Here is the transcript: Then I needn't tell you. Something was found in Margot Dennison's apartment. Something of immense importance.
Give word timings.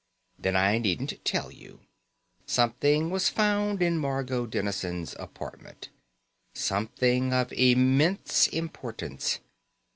Then 0.39 0.55
I 0.55 0.79
needn't 0.79 1.23
tell 1.23 1.51
you. 1.51 1.81
Something 2.47 3.11
was 3.11 3.29
found 3.29 3.83
in 3.83 3.99
Margot 3.99 4.47
Dennison's 4.47 5.15
apartment. 5.19 5.89
Something 6.55 7.31
of 7.33 7.53
immense 7.53 8.47
importance. 8.47 9.41